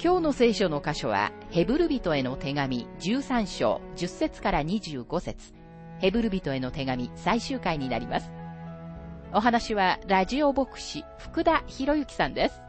[0.00, 5.52] 今日の聖書の箇所は、ヘブル人への手紙13章10節から25節
[5.98, 8.30] ヘブル人への手紙最終回になります。
[9.32, 12.67] お話は、ラジオ牧師、福田博之さんです。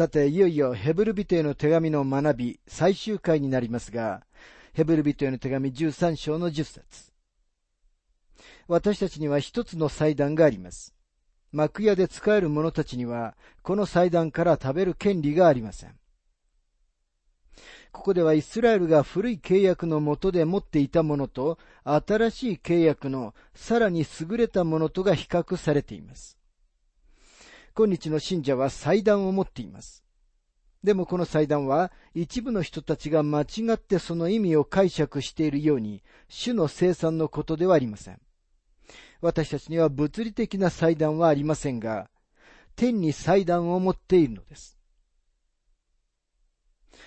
[0.00, 4.22] さて、いよいよヘブル人への手紙の学び最終回になりますが、
[4.72, 7.12] ヘブル人への手紙13章の10節
[8.66, 10.94] 私たちには一つの祭壇があります。
[11.52, 15.94] 幕屋で使える者たちには、この祭壇から食べる権利がありません。
[17.92, 26.39] ここではイスラエルが古い契約のもとで持っていたものと、新しい契約のさらに優れたものとが比較されています。
[27.76, 30.04] 今日の信者は祭壇を持っています。
[30.82, 38.20] でもこの祭壇は一部の人たちが間違ってその意味を解釈しているように主の生産のことではありません。
[39.20, 42.08] 私たちには物理的な祭壇はありませんが、
[42.76, 44.78] 天に祭壇を持っているのです。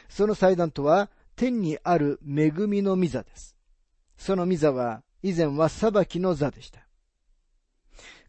[0.08, 3.56] その祭壇とは天にある恵みの御座です。
[4.18, 6.83] その御座は以前は裁きの座でした。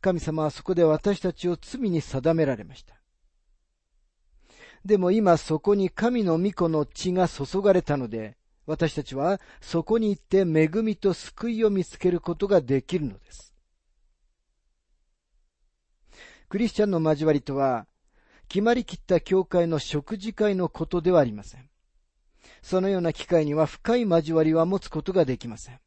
[0.05, 2.95] 神様はそこで私たちを罪に定められました。
[4.85, 13.55] でも今そこに神の御子の血が注がれたので、私たちはそこに行って恵みと救いを見つけることができるのです。
[16.51, 17.87] クリスチャンの交わりとは、
[18.49, 21.71] 決まりきった教会の食事会のことではありません。
[22.61, 25.81] そのような機会には深い交わりは持つことができません。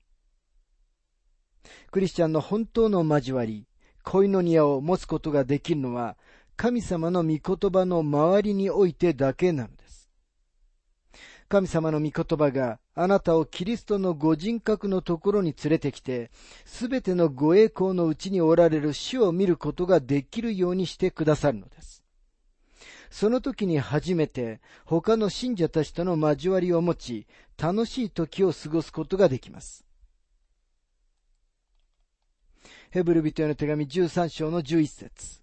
[1.91, 3.67] クリスチャンの本当の交わり、
[4.09, 6.15] 恋の庭を持つことができるのは、
[6.55, 10.09] 神様の御言葉の周りにおいてだけなのです。
[11.49, 16.31] 神様の御言葉があなたをキリストのご人格のところに連れてきて、
[16.63, 22.01] すべてのご栄光のうちにおられる主を見ることができるようにしてくださるのです。
[23.09, 29.86] その時に初めて他の信者たちとの交わりを持ち、楽しい時を過ごすことができます。
[32.89, 35.41] ヘブル人への手紙13章の11節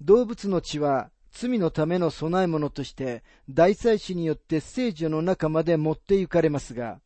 [0.00, 7.00] 動物の血は罪のための供え物として大祭司によって聖女の中まで持って行かれますが、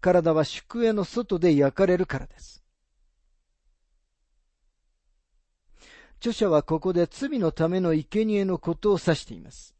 [0.00, 2.64] 体は宿営の外で焼かれるからです。
[6.18, 9.75] 著者はここで罪のための生贄のことを指しています。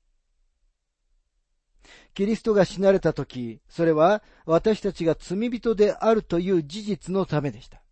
[2.17, 7.83] キリストが死なれた時、それは私たちが罪人であるという事実のためでした。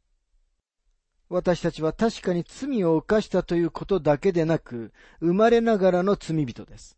[1.29, 6.97] 私たちは確かに罪を犯したということだけでなく、生まれながらの罪人です。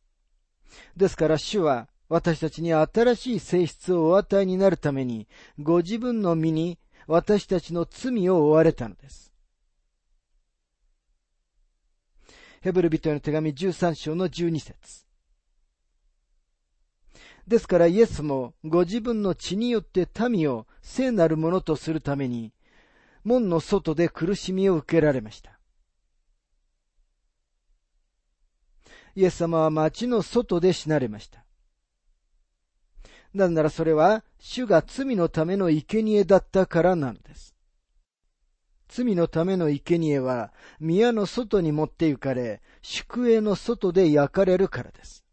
[0.97, 5.27] ですから主は私たちに新しい性質をお与えになるために、
[5.59, 9.33] ご自分の身に私たちの罪を負われたのです。
[12.61, 15.06] ヘブル人への手紙13章の12節
[17.47, 22.53] ですからイエスもご自分の血によって民を聖なるものとするために、
[23.25, 25.59] 門の外で苦しみを受けられました。
[29.15, 31.45] イエス様は町の外で死なれました。
[33.33, 37.55] なんならそれは、主が罪のための生贄だったからなのです。
[38.89, 45.26] 罪のための生贄は、宮の外に持って行かれ、宿営の外で焼かれるからです。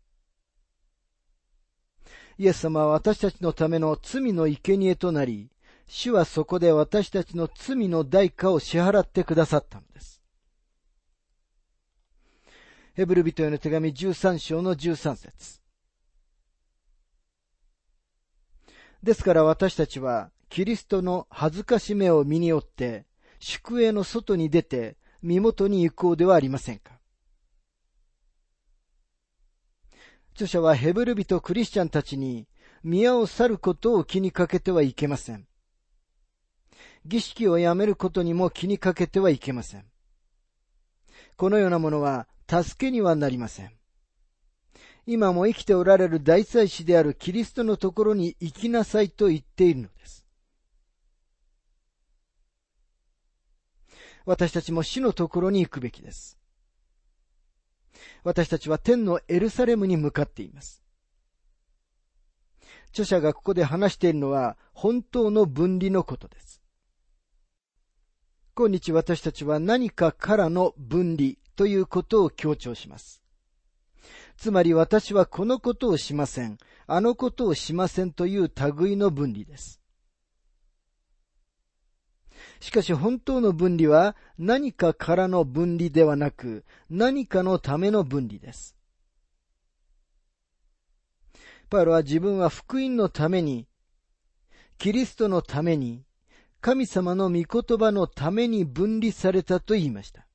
[2.38, 5.50] イエス様は私たちのための罪の生贄となり、
[5.88, 10.22] 主はそこで私たちの罪の代価を支払ってくださったのです。
[12.96, 15.62] ヘブル人への手紙13章の13節
[19.02, 23.06] ですから私たちは、キリストの恥ずかしめを身に負って、
[23.40, 26.93] 宿営の外に出て、身元に行こうではありませんか。
[30.34, 32.48] 著者はヘブル人クリスチャンたちに
[32.84, 35.48] 宮を去ることを気にかけてはいけません。
[37.06, 39.86] 儀式をやめることにも気にかけてはいけません。
[41.38, 43.72] このようなものは助けにはなりません。
[45.06, 50.26] 今も生きておられる大祭司であるキリストのところに行きなさいと言っているのです。
[54.26, 56.40] 私たちも死のところに行くべきです。
[58.24, 60.84] 私たちは天のエルサレムに向かっています。
[62.90, 66.62] 著者がここで話しているのは本当の分離のことです。
[68.56, 73.24] 今日私たちは何かからの分離ということを強調します。
[74.38, 79.83] つまり私はこのことをしません、あのことをしませんという類の分離です。
[82.60, 88.75] しかし本当の分離は何かからの分離ではなく何かのための分離です。
[91.69, 93.68] パウロは自分は福音のために、
[94.78, 96.04] キリストのために、
[96.62, 100.28] 神様の御言葉のために分離されたと言いました。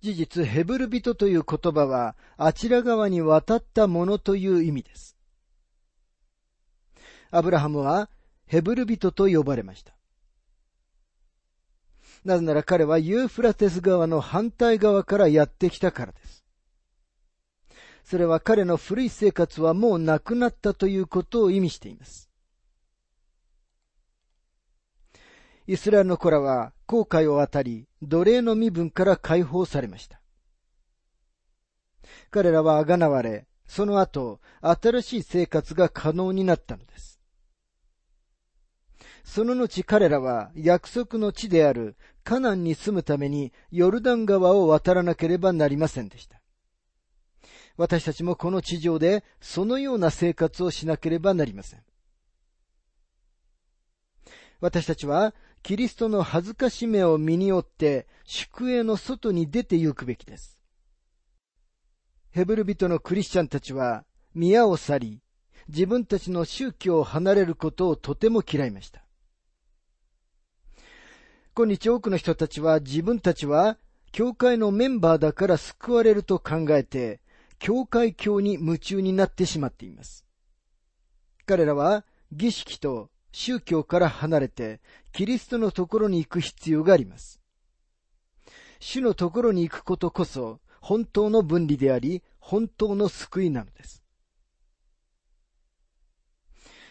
[0.00, 5.18] 事実、ヘブル人という言葉は、あちら側に渡ったものという意味です。
[7.30, 8.08] アブラハムは
[8.46, 9.93] ヘブル人と呼ばれました。
[12.24, 16.44] なぜなら彼はユーフラテス川の反対側からやってきたからです。
[18.04, 22.30] それは彼の古い生活はもうなくなったということを意味しています。
[25.66, 30.20] イスラエルの子らは航海を渡り、奴隷の身分から解放されました。
[32.30, 37.13] 彼らはあがなわれ、その後、新しい生活が可能になったのです。
[39.24, 46.40] その後彼らは約束の地であるカナンに住むためにヨルダン川を渡らなければなりませんでした。
[47.76, 51.80] 私たちもこの地上でそのような生活をしなければなりません。
[54.60, 60.58] 私たちはキリストの恥ずかしめを身に負って宿営の外に出て行くべきです。
[62.30, 64.04] ヘブル人のクリスチャンたちは
[64.34, 65.22] 宮を去り、
[65.68, 69.03] 自分たちの宗教を離れることをとても嫌いました。
[71.56, 73.78] 今日多くの人たちは自分たちは
[74.10, 77.20] 教会のメンバーだから救われると考えて、
[77.60, 80.24] 教会教に夢中になってしまっています。
[81.46, 84.80] 彼らは儀式と宗教から離れて、
[85.12, 87.40] キリストのところに行く必要があります。
[88.80, 94.02] 主のところに行くことこそ、本当の分離であり、本当の救いなのです。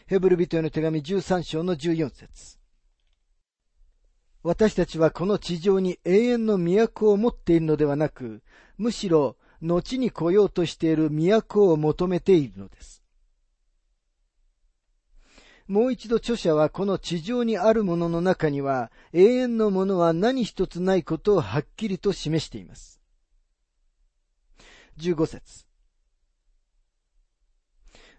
[0.08, 2.63] ヘブル人への手紙13章の14節
[4.44, 8.44] 私たちはこの地上に永遠の都を持っているのではなく、
[8.78, 13.04] むしろ後に来ようとしている都を求めているのです。
[15.66, 23.00] もう一度著者はこの地上にあるものの中には永遠のものは何一つないことをはっきりと示しています。
[24.98, 25.66] 15節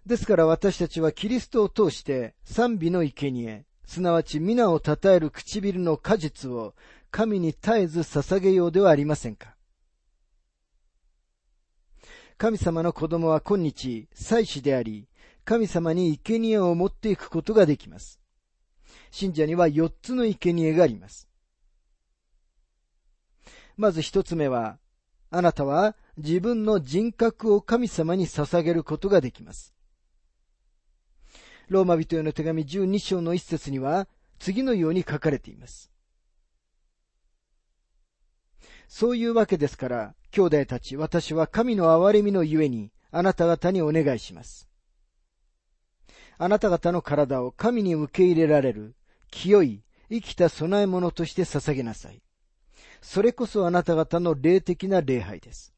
[0.07, 6.75] ですから私たちはキリストを通して賛美の生贄すなわち皆を称える唇の果実を
[7.11, 9.55] 神に絶えず捧げようではありませんか。
[12.37, 15.07] 神様の子供は今日、祭司であり、
[15.45, 18.19] 神様に生贄を持っていくことができます。
[19.11, 21.29] 信者には四つの生贄があります。
[23.77, 24.79] まず一つ目は、
[25.31, 29.74] あなたは自分の人格を神様に捧げることができます。
[31.69, 34.07] ローマ人への手紙12章の一節には、
[34.39, 35.91] 次のように書かれています。
[38.89, 44.69] そういうわけですから、兄弟たち、私は神の憐れみのゆえに、あなた方にお願いします。
[46.37, 48.95] あなた方の体を神に受け入れられる、
[49.31, 52.23] 清い、生きた供え物として捧げなさい。
[53.01, 55.74] それこそあなた方の霊的な礼拝です。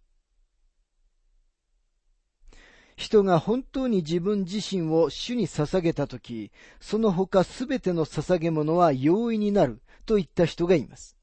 [2.96, 6.50] 人が本当に自分自身を主に捧げたとき、
[6.80, 11.16] その他すべての捧げ物は容易になると言った人がいます。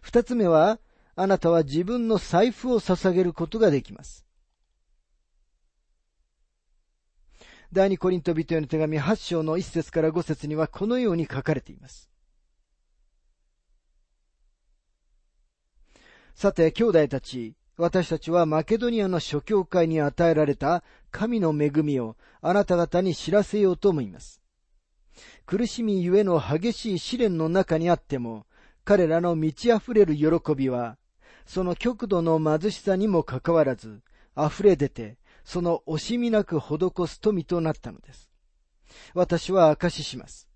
[0.00, 0.78] 二つ目は、
[1.16, 4.24] あなたは自分の財布を捧げることができます。
[7.72, 12.08] 第二コリント人への手紙8章の1節から5節にはこのように書かれています。
[16.36, 24.40] さて、兄弟たち、私たちはマケドニアの諸教会に与えられた神の恵みをあなた方に知らせようと思います。
[25.46, 28.46] 苦しみゆえの激しい試練の中にあっても、
[28.84, 30.98] 彼らの満ち溢れる喜びは、
[31.46, 34.02] その極度の貧しさにもかかわらず、
[34.36, 38.30] 溢れ出て、その惜しみなく施す富となったのです。
[39.14, 40.48] 私は証しします。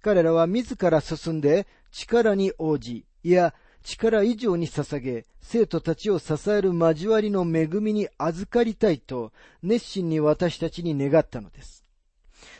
[0.00, 11.84] 彼らは自ら進んで力に応じ、いや、力以上に捧げ、生徒たちを支える交わりの恵みに預かりたいと、熱心に私たちに願ったのです。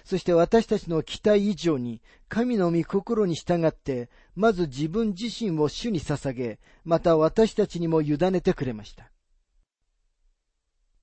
[0.04, 9.10] そして私たちの期待以上に、神の御心に従って、まず自分自身を主に捧げ、また私たちにも委ねてくれました。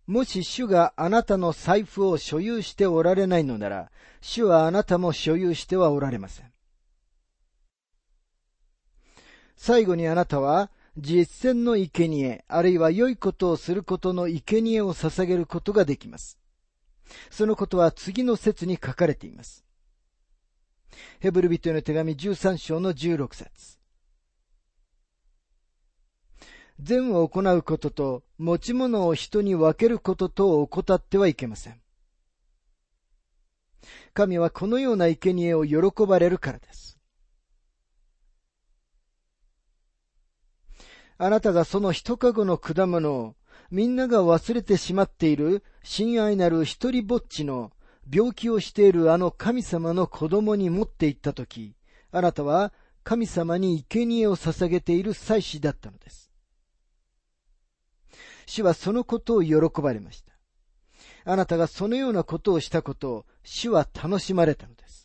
[0.05, 6.48] もし主があなたの財布を所有しておられないのなら、主はあなたも所有してはおられません。
[9.59, 16.39] 最後にあなたは、実践の生贄、あるいは良いことをすることの生贄を捧げることができます。
[17.29, 19.65] そのことは次の説に書かれています。
[21.19, 23.77] ヘブル人への手紙13章の16節
[26.79, 31.81] 善を行うことと持ち物を人に分けることとを怠ってはいけません。
[34.13, 36.98] 神はこのような生贄を喜ばれるからです。
[41.21, 43.35] あなたがその一かごの果物を
[43.71, 47.73] みんなが忘れてしまっている親愛なる一人ぼっちの
[48.09, 51.75] 病気をしているあの神様の子供に持って行ったとき、
[52.11, 52.71] あなたは
[53.03, 56.31] 神様に生贄を捧げている祭司だったのです。
[58.45, 60.33] 主はそのことを喜ばれました。
[61.25, 64.98] あなたがそのようなことをしたことを主は楽しまれたのです。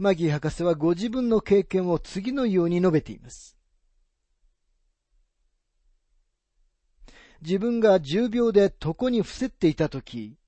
[0.00, 3.54] マギー博士はご自分の経験を次のように述べています。
[7.42, 10.38] 自分が重病で床に伏せっていたとき、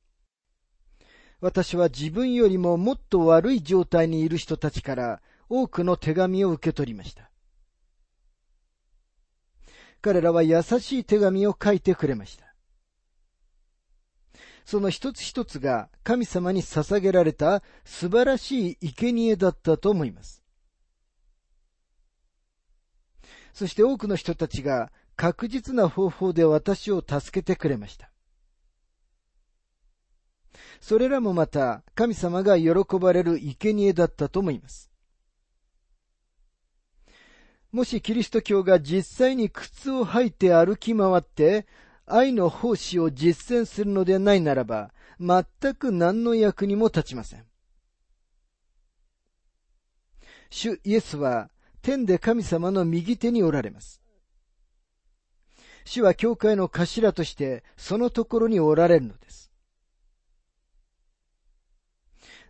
[1.42, 7.30] 私は自分よりももっと悪い状態にいる人たちから多くの手紙を受け取りました。
[10.00, 12.41] 彼らは優しい手紙を書いてくれました。
[14.64, 20.42] その一つ一つが神様に捧げられた素晴らしい生贄だったと思います。
[23.52, 28.10] そして多くの人たちが確実な方法で私を助けてくれました。
[30.80, 34.90] それらもまた神様が喜ばれる生贄だったと思います。
[37.70, 41.66] もしキリスト教が実際に靴を履いて歩き回って
[42.14, 47.44] 愛の奉仕を実践するのでないならば、全く何の役にも立ちません。
[50.50, 51.50] 主イエスは
[51.80, 54.02] 天で神様の右手におられます。
[55.84, 59.50] 主は教会の頭としてそのところにおられるのです。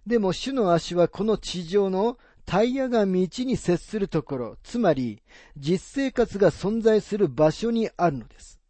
[0.04, 5.22] でも主の足はこの地上のタイヤが道に接するところ、つまり
[5.56, 8.61] 実生活が存在する場所にあるのです。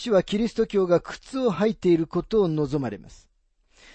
[0.00, 3.28] 主はキリスト教が靴を履いていることを望まれます。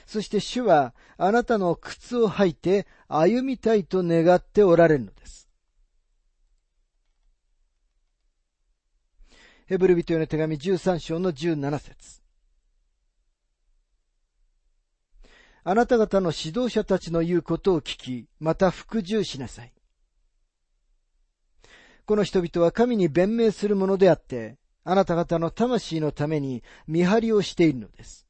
[0.05, 5.49] そして主はあなたの靴を履いて歩みたいと願っておられるのです。
[9.65, 12.21] ヘブル人への手紙13章の17節
[15.63, 19.73] あなた方の指導者たちの言うことを聞き、また服従しなさい。
[22.05, 28.27] この人々は神に弁明するものであって、あなた方の魂のために見張りをしているのです。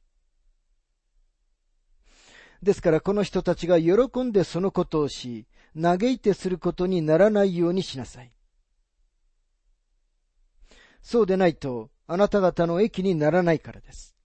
[2.64, 5.46] ですからこの人たちが喜んでそのことをし、
[5.80, 8.32] 嘆いてすることにならないようにしなさい。
[11.02, 14.16] そうでないと、あなた方の益にならないからです。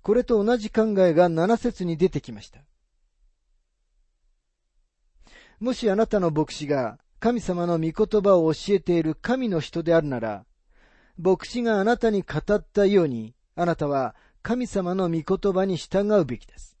[0.00, 2.60] これと同じ考えが7節に出てきました。
[5.58, 10.44] もしあなたの牧師が神様の御言葉を教えている神の人であるなら、
[11.16, 16.76] 牧師があなたに語ったように、あなたは神様の御言葉に従うべきです。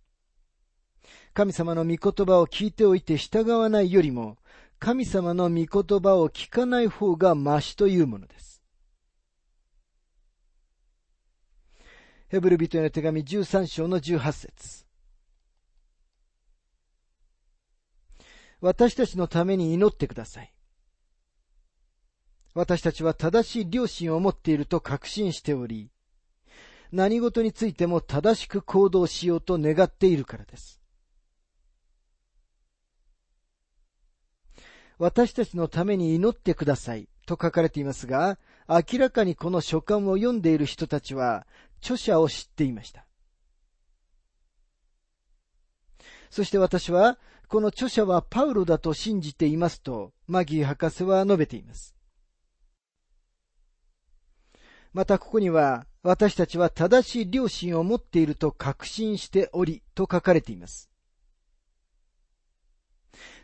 [1.32, 4.36] 神様の御言葉を聞いておいて従わないよりも、
[4.80, 5.66] 神様の御言
[6.00, 8.64] 葉を聞かない方がましというものです。
[12.30, 14.86] ヘブル人への手紙13章の18節
[18.62, 20.54] 私たちのために祈ってください。
[22.54, 25.90] 私たちは正しい良心を持っていると確信しており、
[26.92, 30.80] 何事についても正しく行動しようと願っているからです。
[34.96, 38.38] 私たちのために祈ってくださいと書かれていますが、
[38.68, 41.48] 明らかにこの書簡を読んでいる人たちは、
[41.80, 43.04] 著者を知っていました。
[46.30, 47.18] そして私は、
[47.52, 51.94] この著者はパウロだと信じていますと、マギー博士は述べています。
[54.94, 60.90] またここには、私たちは正しい良心を持っていると確信しており、と書かれています。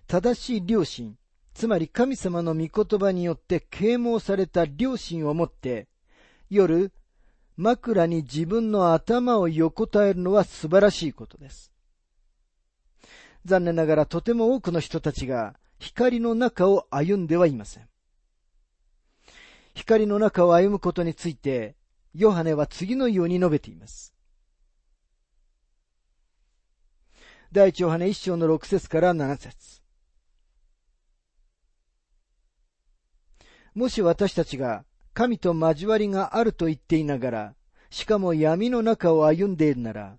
[0.07, 1.19] 正しい良心、
[1.53, 5.87] つまり神様の御言葉によって啓蒙された良心を持って、
[6.49, 6.93] 夜、
[7.59, 11.75] 枕に自分の頭を横たえるのは素晴らしいことです。
[13.45, 17.89] 残念ながらとても多くの人たちが光の中を歩んではいません。
[19.75, 21.77] 光の中を歩むことについて、
[22.15, 24.13] ヨハネは次のように述べています。
[27.53, 29.81] 第一ヨハネ一章の六節から七節
[33.75, 37.55] もし私たちが神と交わりがあると言っていながら、
[37.91, 40.19] しかも闇の中を歩んでいるなら、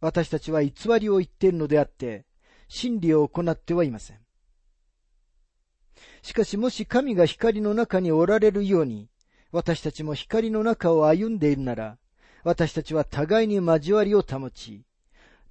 [0.00, 2.24] 私たちは偽りを言っているのであって、
[2.74, 4.18] 真理を行ってはいません。
[6.22, 9.10] しかしもし神が光の中におられるように、
[9.50, 11.98] 私たちも光の中を歩んでいるなら、
[12.44, 14.86] 私たちは互いに交わりを保ち、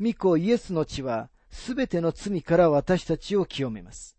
[0.01, 4.17] 御子イエスの血はすべての罪から私たちを清めます。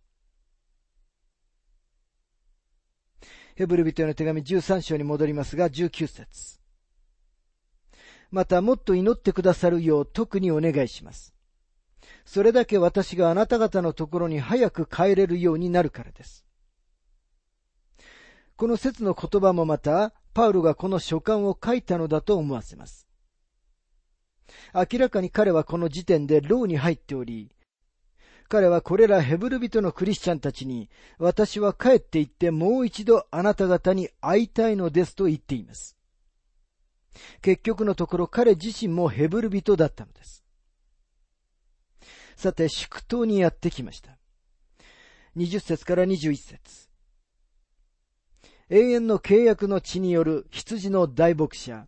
[3.56, 6.61] ヘブル人への手紙13章に戻りますが、19節
[8.30, 11.31] またもっと祈ってくださるよう特にお願いします。
[12.25, 16.44] それだけ私があなた方のところに早く帰れるようになるからです。
[18.56, 23.09] この説の言葉もまた、パウロがこの書簡を書いたのだと思わせます。
[24.75, 27.54] 明らかに彼はこの時点で牢に入っており、
[28.49, 35.97] 彼はこれらヘブル人のクリスチャンたちに、私は帰って行ってもう一度あなた方に会いたいのですと言っています。
[37.40, 40.41] 結局のところ彼自身もヘブル人だったのです。
[42.42, 44.18] さて、祝祷にやってきました。
[45.37, 46.88] 20節から21節
[48.68, 51.87] 永遠の契約の地による羊の大牧者、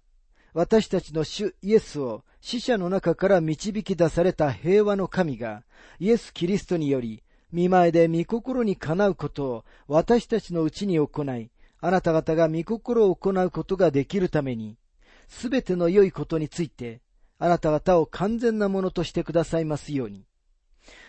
[0.52, 5.64] 私たちの主イエスを死者の中から導き出された平和の神が、
[5.98, 14.78] イエス・キリストにより、見前で御心にかなうことを私たちのうちに行い、あなた方が御心を行うことができるために、
[15.26, 17.00] すべての良いことについて、
[17.40, 20.24] あなた方を完全なものとしてくださいますように。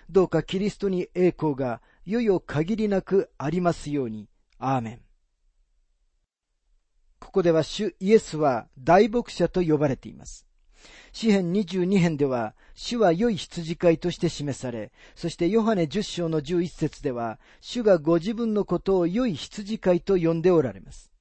[0.09, 4.27] どうかキリストに栄光がいよいよ限りなくありますように。
[4.57, 5.01] アーメン。
[7.19, 10.45] ここでは主イエスは大牧者と呼ばれています。
[11.11, 21.11] 詩編22編では、主は良い羊飼いとして示され、そしてヨハネ10章の11節では、主がご自分のことを良い羊飼いと呼んでおられます。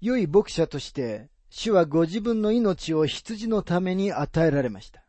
[0.00, 5.07] 良い牧者として、主はご自分の命を羊のために与えられました。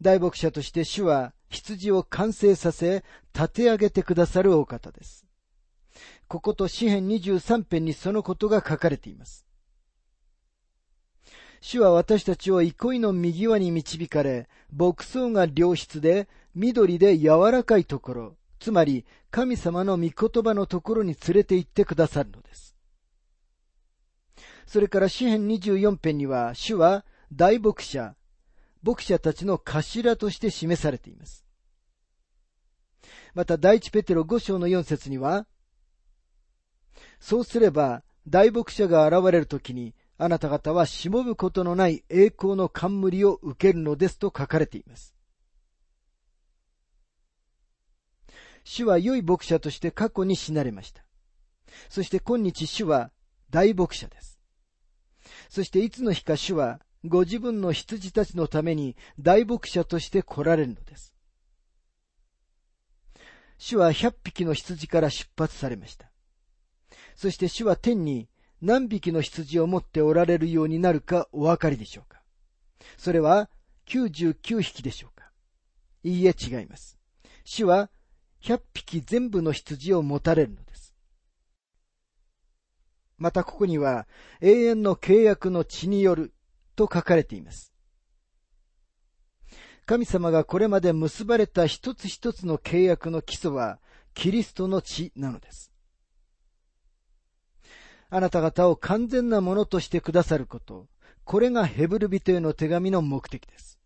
[0.00, 5.26] 大牧者として主は羊を完成させ、立て上げてくださるお方です。
[6.28, 9.46] ここと詩編23編にそのことが書かれています。
[11.60, 22.76] 主は私たちを憩いの右輪に導かれ、牧草が良質で、緑で柔らかいところ、つまり神様の御言葉のところに連れて行ってくださるのです。
[24.66, 28.14] それから詩編24編には、主は大牧者、
[28.82, 31.44] 牧者たちの頭として示されています。
[33.34, 35.46] また、第一ペテロ5章の4節には、
[37.18, 45.14] そうすれば、大牧者が現れるときに、あなた方はしもぶことのない栄光の冠を受けるのですと書かれています。
[48.64, 51.04] 主は良い牧者として過去に死なれました。
[51.88, 53.10] そして今日主は
[53.48, 54.38] 大牧者です。
[55.48, 61.14] そしていつの日か主はご自分の羊たちのために大牧者として来られるのです。
[63.58, 66.10] 主は百匹の羊から出発されました。
[67.14, 68.28] そして主は天に
[68.60, 72.20] 何匹の羊を持っておられるようになるかお分かりでしょうか
[72.96, 73.48] それは
[73.86, 75.30] 99匹でしょうか
[76.02, 76.98] いいえ違います。
[77.44, 77.90] 主は
[78.42, 80.94] 100匹全部の羊を持たれるのです。
[83.18, 84.06] またここには
[84.40, 86.32] 永遠の契約の血による
[86.80, 87.74] と書かれています。
[89.84, 93.80] 神様がこれまで結ばれた一つ一つの契約の基礎は
[94.14, 95.72] キリストの血なのです。
[98.08, 100.86] あなた方を完全なものとしてくださること、
[101.24, 103.78] これがヘブル人への手紙の目的です。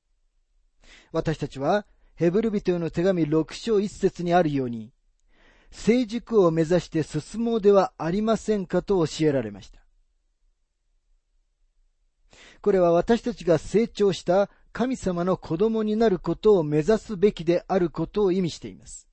[1.11, 4.93] 私たちはヘブル人への手紙6章1節にあるように、
[5.71, 9.84] 成熟を目指して進もうではありませんかと教えられました。
[12.65, 19.07] これは私たちが成長した神様の子供になることを目指すべきであることを意味しています。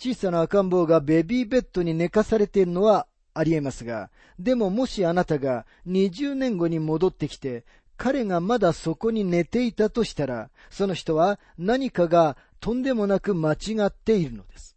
[0.00, 7.64] 小さな赤ん坊がベビーベッドに寝かされているのはありえますが、でももしあなたが20年後に戻ってきて、
[7.96, 14.76] 彼がまだそこに寝ていたとしたら、その人は何かがとんでもなく間違っているのです。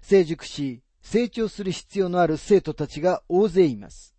[0.00, 4.14] 成熟し、成長する必要のある生徒たちが大勢います。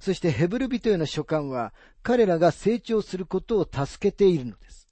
[0.00, 4.88] そしてヘブル人への書簡は彼らが成長することを助けているのです。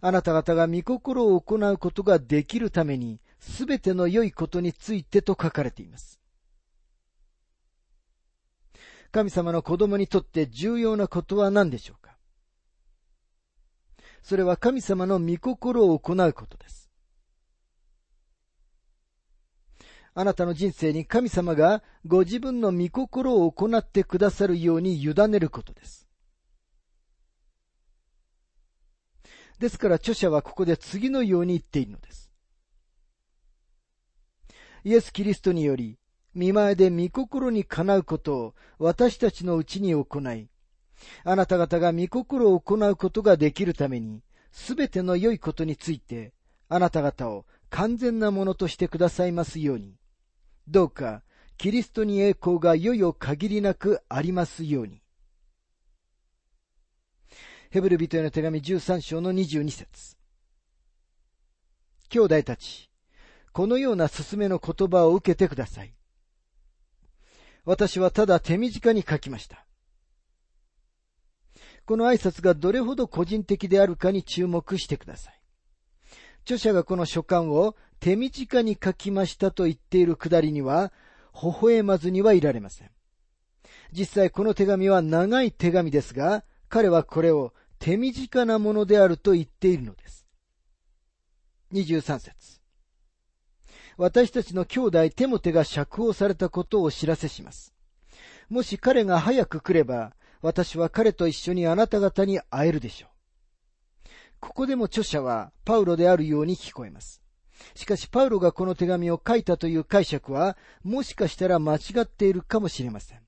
[0.00, 6.20] あなた方が御心を行うことができるために、すべての良いことについてと書かれています。
[9.10, 12.13] 神様の子供にとって重要なことは何でしょうか？
[14.24, 16.90] それは神様の御心を行うことです。
[20.14, 26.08] あなたの人生に神様がご自分の御心を行ってくださるように委ねることです。
[29.58, 32.30] ですから著者はここで次のように言っているのです。
[34.84, 35.98] イエス・キリストにより、
[36.34, 40.48] 見前で御心にかなうことを私たちのうちに行い、
[41.24, 46.32] あなた方が御心を行うことができるために、すべての良いことについて、
[46.68, 49.96] あなた方を完全なものとしてくださいますように。
[50.68, 51.22] どうか、
[51.56, 55.02] キリストに栄光がいよいよ限りなくありますように。
[57.70, 60.16] ヘブル人への手紙13章の22節
[62.08, 62.88] 兄弟たち、
[63.52, 65.94] このような勧めの言葉を受けてください。
[67.64, 69.63] 私はただ手短に書きました。
[71.86, 75.40] この挨拶がどれほど個人的であるかに注目してください。
[76.42, 80.92] 著者がこの書簡を手短に書きましたと言っているくだりには、
[81.34, 82.90] 微笑まずにはいられません。
[83.92, 90.26] 実際この手紙は長い手紙ですが、彼はこれを手短なものであると言っているのです。
[91.72, 92.60] 23節
[93.96, 97.74] 私たちの兄弟テモテが釈放されたことをお知らせします。
[98.48, 103.10] もし彼が早く来れば、私は彼と一緒にあなた方に会えるでしょう。
[104.40, 107.22] ここでも著者はパウロであるように聞こえます。
[107.74, 113.20] しかしパウロがこの手紙を書いたという解釈は、もしかしたら間違っているかもしれません。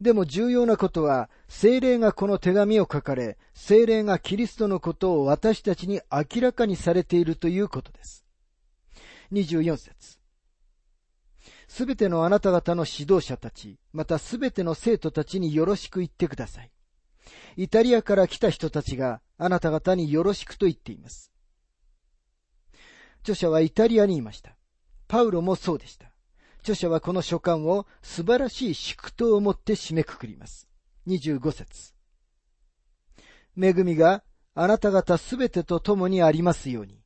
[0.00, 8.24] でも重要なことは、精霊がこの手紙を書かれ、精霊がキリストのことを私たちに明らかにされているということです。
[9.32, 10.18] 24節
[11.76, 16.70] すべてのあなた方の指導者たち、またすべての生徒たちによろしく言ってください。
[17.58, 21.34] イタリアから来た人たちがあなた方によろしくと言っています。
[23.20, 24.56] 著者はイタリアにいました。
[25.06, 26.10] パウロもそうでした。
[26.60, 30.70] 著者はこの書簡を素晴らしい祝祷をもって締めくくります。
[31.08, 31.92] 25節
[33.54, 37.02] 恵みがあなた方すべてと共にありますように。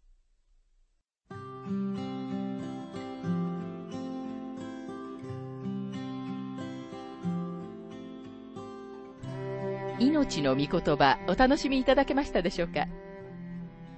[10.01, 12.87] 命の御言葉お楽しみいただけましたでしょうか？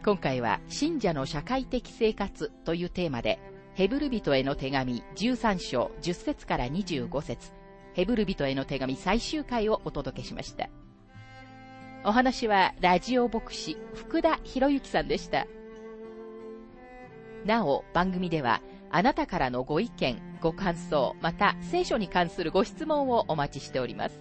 [0.05, 3.38] 今回は信者の社会的生活というテーマで
[3.75, 7.53] ヘブル人への手紙13章10節から25節。
[7.95, 10.69] ヘブル人への手紙最終回をお届けしました。
[12.05, 15.47] お話はラジオ牧師福田博之さんでした。
[17.45, 18.61] なお番組では
[18.91, 24.21] あなたからのご意見ご感想また聖書に関するご質問をお待ちしております。